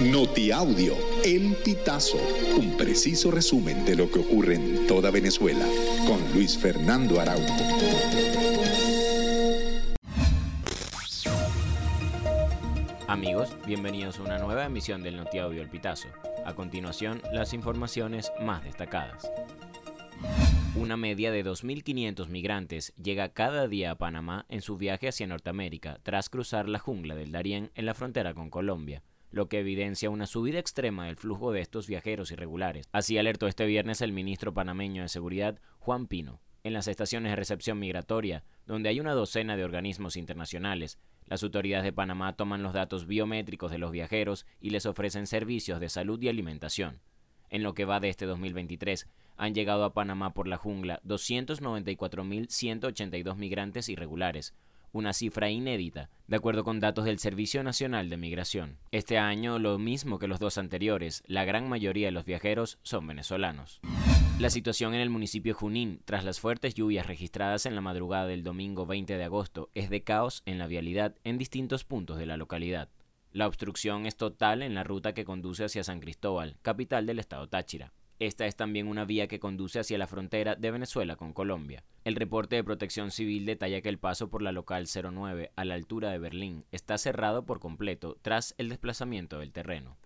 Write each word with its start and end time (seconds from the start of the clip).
Notiaudio, 0.00 0.96
El 1.24 1.54
Pitazo, 1.64 2.18
un 2.58 2.76
preciso 2.76 3.30
resumen 3.30 3.84
de 3.84 3.94
lo 3.94 4.10
que 4.10 4.18
ocurre 4.18 4.56
en 4.56 4.88
toda 4.88 5.12
Venezuela, 5.12 5.64
con 6.04 6.20
Luis 6.34 6.58
Fernando 6.58 7.20
Araújo. 7.20 7.46
Amigos, 13.06 13.50
bienvenidos 13.66 14.18
a 14.18 14.22
una 14.22 14.38
nueva 14.38 14.64
emisión 14.64 15.04
del 15.04 15.16
Notiaudio 15.16 15.62
El 15.62 15.70
Pitazo. 15.70 16.08
A 16.44 16.54
continuación, 16.54 17.22
las 17.32 17.54
informaciones 17.54 18.32
más 18.42 18.64
destacadas. 18.64 19.30
Una 20.74 20.96
media 20.96 21.30
de 21.30 21.44
2.500 21.44 22.26
migrantes 22.26 22.92
llega 23.00 23.28
cada 23.28 23.68
día 23.68 23.92
a 23.92 23.98
Panamá 23.98 24.44
en 24.48 24.60
su 24.60 24.76
viaje 24.76 25.06
hacia 25.06 25.28
Norteamérica 25.28 26.00
tras 26.02 26.28
cruzar 26.28 26.68
la 26.68 26.80
jungla 26.80 27.14
del 27.14 27.30
Darién 27.30 27.70
en 27.76 27.86
la 27.86 27.94
frontera 27.94 28.34
con 28.34 28.50
Colombia, 28.50 29.04
lo 29.34 29.48
que 29.48 29.58
evidencia 29.58 30.10
una 30.10 30.26
subida 30.26 30.60
extrema 30.60 31.06
del 31.06 31.16
flujo 31.16 31.50
de 31.52 31.60
estos 31.60 31.88
viajeros 31.88 32.30
irregulares. 32.30 32.86
Así 32.92 33.18
alertó 33.18 33.48
este 33.48 33.66
viernes 33.66 34.00
el 34.00 34.12
ministro 34.12 34.54
panameño 34.54 35.02
de 35.02 35.08
Seguridad, 35.08 35.58
Juan 35.80 36.06
Pino. 36.06 36.40
En 36.62 36.72
las 36.72 36.86
estaciones 36.88 37.32
de 37.32 37.36
recepción 37.36 37.78
migratoria, 37.78 38.42
donde 38.66 38.88
hay 38.88 38.98
una 39.00 39.12
docena 39.12 39.54
de 39.56 39.64
organismos 39.64 40.16
internacionales, 40.16 40.98
las 41.26 41.42
autoridades 41.42 41.84
de 41.84 41.92
Panamá 41.92 42.36
toman 42.36 42.62
los 42.62 42.72
datos 42.72 43.06
biométricos 43.06 43.72
de 43.72 43.78
los 43.78 43.90
viajeros 43.90 44.46
y 44.60 44.70
les 44.70 44.86
ofrecen 44.86 45.26
servicios 45.26 45.80
de 45.80 45.88
salud 45.88 46.22
y 46.22 46.28
alimentación. 46.28 47.00
En 47.50 47.64
lo 47.64 47.74
que 47.74 47.84
va 47.84 48.00
de 48.00 48.08
este 48.10 48.26
2023, 48.26 49.08
han 49.36 49.52
llegado 49.52 49.82
a 49.84 49.94
Panamá 49.94 50.32
por 50.32 50.46
la 50.46 50.58
jungla 50.58 51.00
294.182 51.04 53.36
migrantes 53.36 53.88
irregulares, 53.88 54.54
una 54.94 55.12
cifra 55.12 55.50
inédita, 55.50 56.08
de 56.28 56.36
acuerdo 56.36 56.64
con 56.64 56.80
datos 56.80 57.04
del 57.04 57.18
Servicio 57.18 57.62
Nacional 57.62 58.08
de 58.08 58.16
Migración. 58.16 58.78
Este 58.92 59.18
año, 59.18 59.58
lo 59.58 59.76
mismo 59.78 60.18
que 60.18 60.28
los 60.28 60.38
dos 60.38 60.56
anteriores, 60.56 61.22
la 61.26 61.44
gran 61.44 61.68
mayoría 61.68 62.06
de 62.06 62.12
los 62.12 62.24
viajeros 62.24 62.78
son 62.82 63.06
venezolanos. 63.08 63.80
La 64.38 64.50
situación 64.50 64.94
en 64.94 65.00
el 65.00 65.10
municipio 65.10 65.52
Junín, 65.52 66.00
tras 66.04 66.24
las 66.24 66.38
fuertes 66.38 66.74
lluvias 66.74 67.06
registradas 67.06 67.66
en 67.66 67.74
la 67.74 67.80
madrugada 67.80 68.26
del 68.26 68.44
domingo 68.44 68.86
20 68.86 69.16
de 69.16 69.24
agosto, 69.24 69.68
es 69.74 69.90
de 69.90 70.04
caos 70.04 70.42
en 70.46 70.58
la 70.58 70.68
vialidad 70.68 71.16
en 71.24 71.38
distintos 71.38 71.84
puntos 71.84 72.16
de 72.16 72.26
la 72.26 72.36
localidad. 72.36 72.88
La 73.32 73.48
obstrucción 73.48 74.06
es 74.06 74.16
total 74.16 74.62
en 74.62 74.74
la 74.74 74.84
ruta 74.84 75.12
que 75.12 75.24
conduce 75.24 75.64
hacia 75.64 75.82
San 75.82 75.98
Cristóbal, 75.98 76.56
capital 76.62 77.04
del 77.04 77.18
estado 77.18 77.48
Táchira. 77.48 77.92
Esta 78.20 78.46
es 78.46 78.54
también 78.54 78.86
una 78.86 79.04
vía 79.04 79.26
que 79.26 79.40
conduce 79.40 79.80
hacia 79.80 79.98
la 79.98 80.06
frontera 80.06 80.54
de 80.54 80.70
Venezuela 80.70 81.16
con 81.16 81.32
Colombia. 81.32 81.84
El 82.04 82.14
reporte 82.14 82.54
de 82.54 82.62
protección 82.62 83.10
civil 83.10 83.44
detalla 83.44 83.80
que 83.80 83.88
el 83.88 83.98
paso 83.98 84.28
por 84.28 84.40
la 84.40 84.52
local 84.52 84.86
09 84.86 85.50
a 85.56 85.64
la 85.64 85.74
altura 85.74 86.10
de 86.10 86.18
Berlín 86.18 86.64
está 86.70 86.96
cerrado 86.96 87.44
por 87.44 87.58
completo 87.58 88.16
tras 88.22 88.54
el 88.56 88.68
desplazamiento 88.68 89.40
del 89.40 89.52
terreno. 89.52 89.96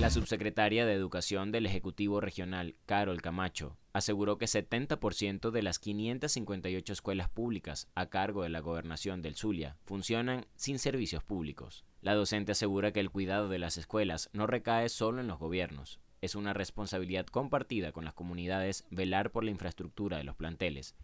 La 0.00 0.08
subsecretaria 0.08 0.86
de 0.86 0.94
Educación 0.94 1.52
del 1.52 1.66
Ejecutivo 1.66 2.22
Regional, 2.22 2.76
Carol 2.86 3.20
Camacho, 3.20 3.76
aseguró 3.92 4.38
que 4.38 4.46
70% 4.46 5.50
de 5.50 5.62
las 5.62 5.78
558 5.78 6.92
escuelas 6.94 7.28
públicas 7.28 7.88
a 7.94 8.06
cargo 8.06 8.42
de 8.42 8.48
la 8.48 8.60
gobernación 8.60 9.20
del 9.20 9.34
Zulia 9.34 9.76
funcionan 9.84 10.46
sin 10.56 10.78
servicios 10.78 11.22
públicos. 11.22 11.84
La 12.00 12.14
docente 12.14 12.52
asegura 12.52 12.92
que 12.92 13.00
el 13.00 13.10
cuidado 13.10 13.50
de 13.50 13.58
las 13.58 13.76
escuelas 13.76 14.30
no 14.32 14.46
recae 14.46 14.88
solo 14.88 15.20
en 15.20 15.26
los 15.26 15.38
gobiernos, 15.38 16.00
es 16.20 16.34
una 16.34 16.52
responsabilidad 16.52 17.26
compartida 17.26 17.92
con 17.92 18.04
las 18.04 18.14
comunidades 18.14 18.84
velar 18.90 19.30
por 19.30 19.44
la 19.44 19.50
infraestructura 19.50 20.18
de 20.18 20.24
los 20.24 20.36
planteles. 20.36 20.94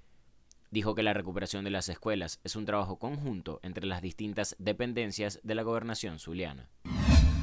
Dijo 0.70 0.94
que 0.94 1.02
la 1.02 1.14
recuperación 1.14 1.64
de 1.64 1.70
las 1.70 1.88
escuelas 1.88 2.40
es 2.44 2.56
un 2.56 2.66
trabajo 2.66 2.98
conjunto 2.98 3.60
entre 3.62 3.86
las 3.86 4.02
distintas 4.02 4.56
dependencias 4.58 5.40
de 5.42 5.54
la 5.54 5.62
gobernación 5.62 6.18
zuliana. 6.18 6.68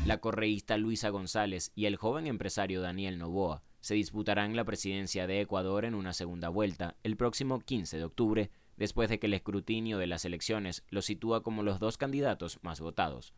La 0.06 0.18
correísta 0.18 0.78
Luisa 0.78 1.10
González 1.10 1.72
y 1.76 1.86
el 1.86 1.96
joven 1.96 2.28
empresario 2.28 2.82
Daniel 2.82 3.18
Novoa 3.18 3.64
se 3.80 3.96
disputarán 3.96 4.56
la 4.56 4.66
presidencia 4.66 5.28
de 5.28 5.42
Ecuador 5.42 5.86
en 5.86 5.96
una 5.96 6.14
segunda 6.14 6.50
vuelta 6.50 6.96
el 7.04 7.16
próximo 7.16 7.60
15 7.62 7.98
de 7.98 8.04
octubre, 8.04 8.52
después 8.76 9.10
de 9.10 9.20
que 9.20 9.28
el 9.28 9.34
escrutinio 9.34 9.98
de 9.98 10.08
las 10.08 10.26
elecciones 10.26 10.84
los 10.90 11.06
sitúa 11.06 11.42
como 11.42 11.64
los 11.64 11.80
dos 11.80 11.98
candidatos 11.98 12.60
más 12.62 12.82
votados. 12.82 13.34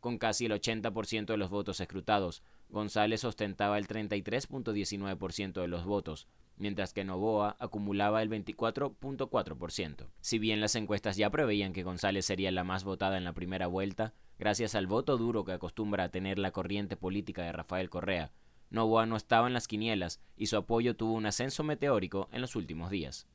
Con 0.00 0.18
casi 0.18 0.44
el 0.44 0.52
80% 0.52 1.26
de 1.26 1.36
los 1.38 1.48
votos 1.48 1.80
escrutados, 1.80 2.42
González 2.68 3.24
ostentaba 3.24 3.78
el 3.78 3.86
33.19% 3.86 5.60
de 5.60 5.68
los 5.68 5.84
votos, 5.84 6.28
mientras 6.56 6.92
que 6.92 7.04
Novoa 7.04 7.56
acumulaba 7.58 8.22
el 8.22 8.30
24.4%. 8.30 10.08
Si 10.20 10.38
bien 10.38 10.60
las 10.60 10.74
encuestas 10.74 11.16
ya 11.16 11.30
preveían 11.30 11.72
que 11.72 11.82
González 11.82 12.26
sería 12.26 12.50
la 12.50 12.64
más 12.64 12.84
votada 12.84 13.16
en 13.16 13.24
la 13.24 13.32
primera 13.32 13.66
vuelta, 13.66 14.14
gracias 14.38 14.74
al 14.74 14.86
voto 14.86 15.16
duro 15.16 15.44
que 15.44 15.52
acostumbra 15.52 16.04
a 16.04 16.08
tener 16.10 16.38
la 16.38 16.50
corriente 16.50 16.96
política 16.96 17.42
de 17.42 17.52
Rafael 17.52 17.90
Correa, 17.90 18.32
Novoa 18.70 19.06
no 19.06 19.16
estaba 19.16 19.46
en 19.46 19.52
las 19.52 19.68
quinielas 19.68 20.20
y 20.36 20.46
su 20.46 20.56
apoyo 20.56 20.96
tuvo 20.96 21.12
un 21.12 21.26
ascenso 21.26 21.62
meteórico 21.62 22.28
en 22.32 22.40
los 22.40 22.56
últimos 22.56 22.90
días. 22.90 23.28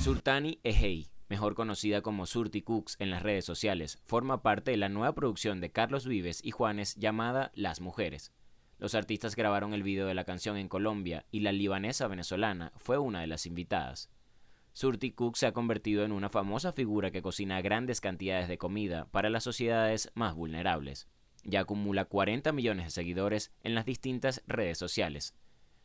Surtani 0.00 0.58
Ehei 0.64 1.08
mejor 1.32 1.54
conocida 1.54 2.02
como 2.02 2.26
Surti 2.26 2.60
Cooks 2.60 2.96
en 2.98 3.08
las 3.08 3.22
redes 3.22 3.46
sociales, 3.46 3.98
forma 4.04 4.42
parte 4.42 4.72
de 4.72 4.76
la 4.76 4.90
nueva 4.90 5.14
producción 5.14 5.62
de 5.62 5.72
Carlos 5.72 6.06
Vives 6.06 6.44
y 6.44 6.50
Juanes 6.50 6.94
llamada 6.96 7.52
Las 7.54 7.80
Mujeres. 7.80 8.34
Los 8.82 8.96
artistas 8.96 9.36
grabaron 9.36 9.74
el 9.74 9.84
video 9.84 10.08
de 10.08 10.14
la 10.14 10.24
canción 10.24 10.56
en 10.56 10.66
Colombia 10.66 11.24
y 11.30 11.38
la 11.38 11.52
libanesa 11.52 12.08
venezolana 12.08 12.72
fue 12.78 12.98
una 12.98 13.20
de 13.20 13.28
las 13.28 13.46
invitadas. 13.46 14.10
Surti 14.72 15.12
Cook 15.12 15.36
se 15.36 15.46
ha 15.46 15.52
convertido 15.52 16.04
en 16.04 16.10
una 16.10 16.28
famosa 16.28 16.72
figura 16.72 17.12
que 17.12 17.22
cocina 17.22 17.60
grandes 17.60 18.00
cantidades 18.00 18.48
de 18.48 18.58
comida 18.58 19.04
para 19.12 19.30
las 19.30 19.44
sociedades 19.44 20.10
más 20.14 20.34
vulnerables. 20.34 21.06
Ya 21.44 21.60
acumula 21.60 22.06
40 22.06 22.50
millones 22.50 22.86
de 22.86 22.90
seguidores 22.90 23.52
en 23.62 23.76
las 23.76 23.86
distintas 23.86 24.42
redes 24.48 24.78
sociales. 24.78 25.36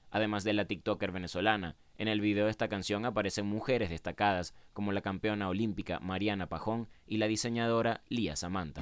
Además 0.10 0.44
de 0.44 0.54
la 0.54 0.66
TikToker 0.66 1.12
venezolana, 1.12 1.76
en 2.00 2.08
el 2.08 2.20
video 2.20 2.46
de 2.46 2.52
esta 2.52 2.68
canción 2.68 3.06
aparecen 3.06 3.46
mujeres 3.46 3.92
destacadas 3.92 4.56
como 4.74 4.92
la 4.92 5.02
campeona 5.02 5.50
olímpica 5.50 6.00
Mariana 6.00 6.50
Pajón 6.50 6.90
y 7.06 7.18
la 7.18 7.28
diseñadora 7.28 8.02
Lía 8.10 8.36
Samantha. 8.36 8.82